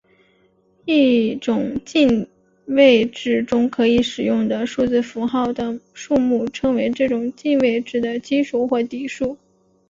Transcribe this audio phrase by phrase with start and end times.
[0.85, 2.25] 一种进
[2.65, 9.37] 位制中可以使用的数字符号的数目称为这种进位制的基数或底数。